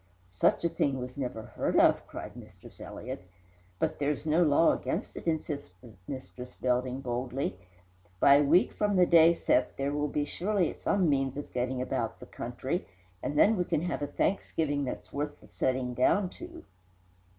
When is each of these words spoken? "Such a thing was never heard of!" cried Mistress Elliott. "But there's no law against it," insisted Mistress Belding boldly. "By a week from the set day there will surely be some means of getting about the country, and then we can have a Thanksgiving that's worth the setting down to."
"Such 0.29 0.65
a 0.65 0.69
thing 0.69 0.97
was 0.97 1.15
never 1.15 1.43
heard 1.43 1.77
of!" 1.79 2.07
cried 2.07 2.35
Mistress 2.35 2.81
Elliott. 2.81 3.21
"But 3.77 3.99
there's 3.99 4.25
no 4.25 4.41
law 4.41 4.71
against 4.71 5.15
it," 5.15 5.27
insisted 5.27 5.95
Mistress 6.07 6.55
Belding 6.55 7.01
boldly. 7.01 7.55
"By 8.19 8.37
a 8.37 8.43
week 8.43 8.73
from 8.73 8.95
the 8.95 9.05
set 9.35 9.67
day 9.69 9.73
there 9.83 9.93
will 9.93 10.11
surely 10.25 10.73
be 10.73 10.79
some 10.79 11.07
means 11.07 11.37
of 11.37 11.53
getting 11.53 11.83
about 11.83 12.19
the 12.19 12.25
country, 12.25 12.87
and 13.21 13.37
then 13.37 13.55
we 13.55 13.63
can 13.63 13.81
have 13.83 14.01
a 14.01 14.07
Thanksgiving 14.07 14.85
that's 14.85 15.13
worth 15.13 15.39
the 15.39 15.47
setting 15.49 15.93
down 15.93 16.29
to." 16.31 16.63